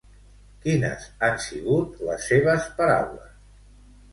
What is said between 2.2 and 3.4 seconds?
seves paraules?